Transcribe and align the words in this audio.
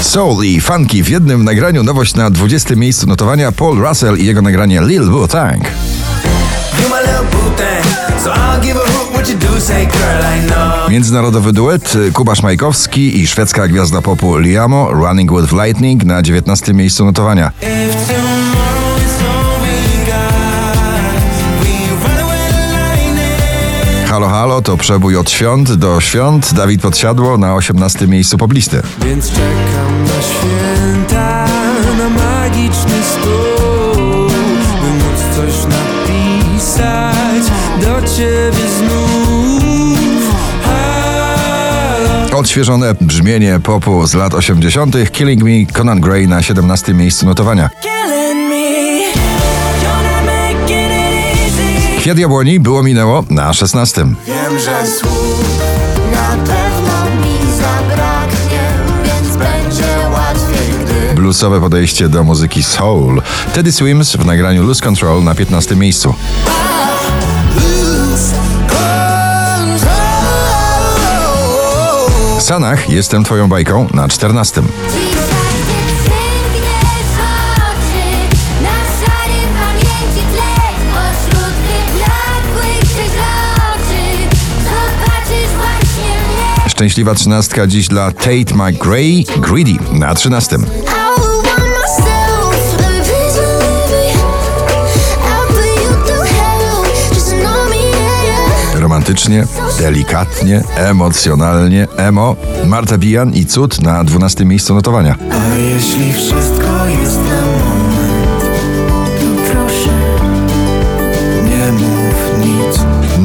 Soul 0.00 0.44
i 0.44 0.60
funky 0.60 1.02
w 1.02 1.08
jednym 1.08 1.44
nagraniu. 1.44 1.82
Nowość 1.82 2.14
na 2.14 2.30
20 2.30 2.76
miejscu 2.76 3.06
notowania 3.06 3.52
Paul 3.52 3.78
Russell 3.78 4.16
i 4.16 4.26
jego 4.26 4.42
nagranie 4.42 4.80
Lil 4.80 5.04
Wu 5.04 5.28
Tang. 5.28 5.64
Międzynarodowy 10.90 11.52
duet 11.52 11.94
Kubasz 12.12 12.42
Majkowski 12.42 13.20
i 13.20 13.26
szwedzka 13.26 13.68
gwiazda 13.68 14.02
popu 14.02 14.38
Liamo 14.38 14.90
Running 14.92 15.32
with 15.40 15.52
Lightning 15.52 16.04
na 16.04 16.22
19 16.22 16.74
miejscu 16.74 17.04
notowania. 17.04 17.52
Halo 24.06 24.28
Halo 24.28 24.62
to 24.62 24.76
przebój 24.76 25.16
od 25.16 25.30
świąt 25.30 25.72
do 25.72 26.00
świąt. 26.00 26.54
Dawid 26.54 26.82
Podsiadło 26.82 27.38
na 27.38 27.54
18 27.54 28.06
miejscu 28.06 28.38
poblisty. 28.38 28.82
Więc 29.04 29.30
czekam 29.30 30.02
na 30.02 30.22
święta, 30.22 31.46
na 31.98 32.08
magiczny 32.08 33.02
stół, 33.02 34.28
by 34.80 34.90
móc 34.90 35.36
coś 35.36 35.54
napisać 35.64 37.52
do 37.80 38.08
ciebie 38.16 38.68
znów. 38.78 40.36
Halo. 40.64 42.38
Odświeżone 42.38 42.94
brzmienie 43.00 43.60
popu 43.62 44.06
z 44.06 44.14
lat 44.14 44.34
80. 44.34 44.96
Killing 45.12 45.42
Me, 45.42 45.72
Conan 45.72 46.00
Gray 46.00 46.28
na 46.28 46.42
17 46.42 46.94
miejscu 46.94 47.26
notowania. 47.26 47.70
Kwiat 52.06 52.18
Jabłoni 52.18 52.60
było 52.60 52.82
minęło 52.82 53.24
na 53.30 53.52
16. 53.52 54.06
Wiem, 54.26 54.58
że 54.58 54.86
słów 54.86 55.60
na 56.12 56.36
pewno 56.36 57.26
mi 57.26 57.52
zabraknie, 57.56 58.60
więc 59.04 59.36
będzie 59.36 60.08
łatwiej, 60.12 60.68
gdy 60.84 61.14
Bluesowe 61.14 61.60
podejście 61.60 62.08
do 62.08 62.24
muzyki 62.24 62.62
soul. 62.62 63.22
Teddy 63.54 63.72
Swims 63.72 64.16
w 64.16 64.26
nagraniu 64.26 64.62
Lose 64.66 64.84
Control 64.84 65.24
na 65.24 65.34
15 65.34 65.76
miejscu. 65.76 66.14
Sanach, 72.38 72.90
jestem 72.90 73.24
twoją 73.24 73.48
bajką 73.48 73.86
na 73.94 74.08
14. 74.08 74.62
Szczęśliwa 86.76 87.14
trzynastka 87.14 87.66
dziś 87.66 87.88
dla 87.88 88.12
Tate 88.12 88.54
McGray, 88.54 89.24
Greedy 89.38 89.72
na 89.92 90.14
13. 90.14 90.56
I 90.56 90.58
will 90.58 90.66
want 91.42 91.68
myself, 91.68 92.80
let 92.80 92.90
me 92.90 93.04
please 93.04 93.40
believe 93.40 94.20
I'll 95.24 95.46
put 95.48 95.82
you 95.82 96.06
through 96.06 96.26
hell, 96.26 96.84
just 97.14 97.30
to 97.30 97.36
know 97.36 97.70
me, 97.70 97.76
yeah, 97.76 98.24
yeah 98.24 98.80
Romantycznie, 98.80 99.46
delikatnie, 99.78 100.62
emocjonalnie, 100.76 101.88
emo. 101.96 102.36
Marta 102.64 102.98
Bijan 102.98 103.34
i 103.34 103.46
Cud 103.46 103.82
na 103.82 104.04
12 104.04 104.44
miejscu 104.44 104.74
notowania. 104.74 105.16
A 105.30 105.54
jeśli 105.54 106.12
wszystko 106.12 106.86
jest 107.02 107.35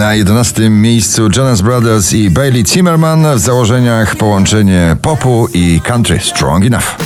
Na 0.00 0.14
11 0.14 0.70
miejscu 0.70 1.28
Jonas 1.36 1.60
Brothers 1.60 2.12
i 2.12 2.30
Bailey 2.30 2.64
Zimmerman 2.66 3.36
w 3.36 3.38
założeniach 3.38 4.16
połączenie 4.16 4.96
popu 5.02 5.48
i 5.54 5.80
country 5.84 6.20
Strong 6.20 6.64
Enough. 6.64 6.96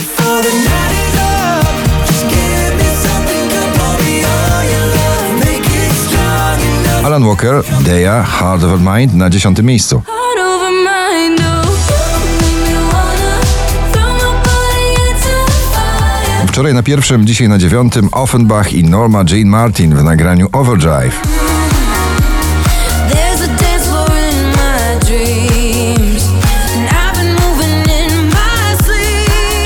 Alan 7.03 7.25
Walker, 7.25 7.63
Deja, 7.81 8.23
Heart 8.23 8.63
of 8.63 8.71
a 8.71 8.97
Mind 8.97 9.13
na 9.13 9.29
10 9.29 9.61
miejscu. 9.61 9.95
Over 9.95 10.69
fire 16.43 16.47
Wczoraj 16.47 16.73
na 16.73 16.83
pierwszym, 16.83 17.27
dzisiaj 17.27 17.49
na 17.49 17.57
dziewiątym 17.57 18.09
Offenbach 18.11 18.73
i 18.73 18.83
Norma 18.83 19.23
Jean 19.29 19.47
Martin 19.47 19.95
w 19.95 20.03
nagraniu 20.03 20.47
Overdrive. 20.51 21.44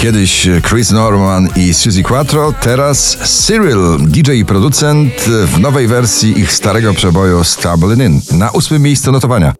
Kiedyś 0.09 0.47
Chris 0.70 0.92
Norman 0.92 1.50
i 1.56 1.74
Suzy 1.74 2.03
Quattro, 2.03 2.53
teraz 2.62 3.18
Cyril, 3.46 3.97
DJ 4.00 4.31
i 4.31 4.46
producent 4.46 5.14
w 5.46 5.59
nowej 5.59 5.88
wersji 5.88 6.40
ich 6.40 6.52
starego 6.52 6.94
przeboju 6.94 7.44
Stumbling 7.44 8.02
In 8.31 8.38
na 8.40 8.52
ósmym 8.52 8.81
miejscu 8.81 9.12
notowania. 9.12 9.53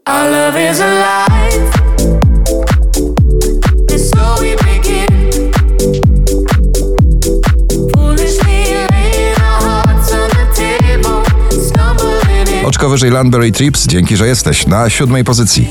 Oczko 12.66 12.90
wyżej 12.90 13.12
Landberry 13.12 13.52
Trips, 13.52 13.88
dzięki, 13.88 14.18
że 14.18 14.28
jesteś 14.28 14.68
na 14.68 14.90
siódmej 14.90 15.24
pozycji. 15.24 15.68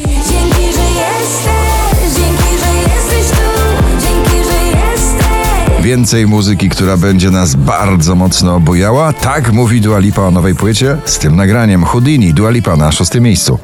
Więcej 5.89 6.27
muzyki, 6.27 6.69
która 6.69 6.97
będzie 6.97 7.31
nas 7.31 7.55
bardzo 7.55 8.15
mocno 8.15 8.61
bujała. 8.61 9.13
Tak 9.13 9.53
mówi 9.53 9.81
Dua 9.81 9.99
Lipa 9.99 10.23
o 10.23 10.31
nowej 10.31 10.55
płycie 10.55 10.97
z 11.05 11.19
tym 11.19 11.37
nagraniem 11.37 11.85
Houdini 11.85 12.35
Dua 12.35 12.51
Lipa 12.51 12.77
na 12.77 12.93
szóstym 12.93 13.25
miejscu. 13.25 13.59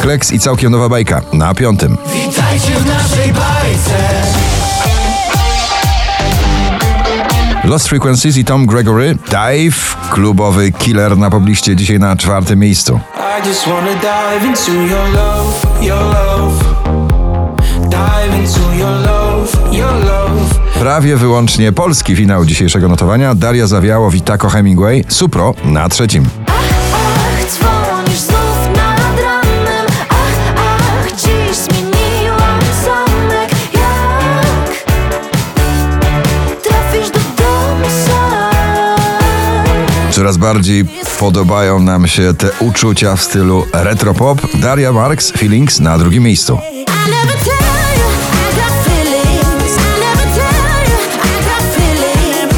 Kleks 0.00 0.32
i 0.32 0.38
całkiem 0.38 0.72
nowa 0.72 0.88
bajka 0.88 1.22
na 1.32 1.54
piątym. 1.54 1.96
Witajcie 2.12 2.72
w 2.80 2.86
naszej 2.86 3.32
bajce. 3.32 3.98
Lost 7.64 7.88
Frequencies 7.88 8.36
i 8.36 8.44
Tom 8.44 8.66
Gregory 8.66 9.18
Dive, 9.30 9.96
klubowy 10.10 10.72
killer 10.72 11.18
na 11.18 11.30
pobliście 11.30 11.76
dzisiaj 11.76 11.98
na 11.98 12.16
czwartym 12.16 12.58
miejscu. 12.58 13.00
I 13.28 13.42
just 13.42 13.66
wanna 13.66 13.94
dive 13.94 14.46
into 14.46 14.72
your 14.72 15.08
love, 15.08 15.82
your 15.82 16.00
love. 16.00 16.64
Dive 17.90 18.34
into 18.40 18.74
your 18.78 18.90
love, 18.90 19.72
your 19.72 20.04
love. 20.04 20.54
Prawie 20.80 21.16
wyłącznie 21.16 21.72
polski 21.72 22.16
finał 22.16 22.44
dzisiejszego 22.44 22.88
notowania. 22.88 23.34
Daria 23.34 23.66
Zawiało, 23.66 24.10
Witako 24.10 24.48
Hemingway, 24.48 25.04
Supro 25.08 25.54
na 25.64 25.88
trzecim. 25.88 26.47
Coraz 40.28 40.36
bardziej 40.36 40.84
podobają 41.18 41.80
nam 41.80 42.06
się 42.06 42.34
te 42.34 42.50
uczucia 42.60 43.16
w 43.16 43.22
stylu 43.22 43.66
retropop. 43.72 44.40
Daria 44.54 44.92
Marks, 44.92 45.30
Feelings 45.30 45.80
na 45.80 45.98
drugim 45.98 46.22
miejscu. 46.22 46.58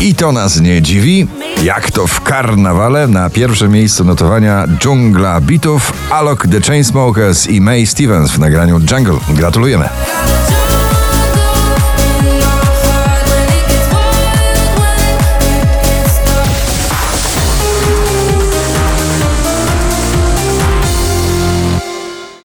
I 0.00 0.14
to 0.14 0.32
nas 0.32 0.60
nie 0.60 0.82
dziwi, 0.82 1.26
jak 1.62 1.91
to 1.91 2.06
w 2.06 2.20
karnawale 2.20 3.09
na 3.09 3.30
pierwszym 3.30 3.72
miejscu 3.72 4.04
notowania 4.04 4.66
dżungla 4.78 5.41
bitów 5.41 5.92
Alok 6.10 6.47
The 6.47 6.60
Chainsmokers 6.60 7.47
i 7.47 7.60
May 7.60 7.86
Stevens 7.86 8.30
w 8.30 8.39
nagraniu 8.39 8.80
Jungle. 8.91 9.18
Gratulujemy. 9.28 9.89